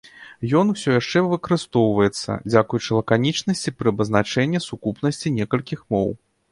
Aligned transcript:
Ён 0.59 0.71
усё 0.75 0.95
яшчэ 1.01 1.19
выкарыстоўваецца, 1.33 2.39
дзякуючы 2.51 2.91
лаканічнасці 2.99 3.77
пры 3.79 3.87
абазначэнні 3.97 4.67
сукупнасці 4.71 5.39
некалькі 5.39 5.83
моў. 5.97 6.09